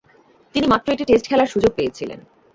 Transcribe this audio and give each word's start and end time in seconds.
তিনি 0.55 0.65
মাত্র 0.67 0.87
একটি 0.91 1.05
টেস্ট 1.05 1.25
খেলার 1.27 1.51
সুযোগ 1.53 1.71
পেয়েছিলেন। 1.75 2.19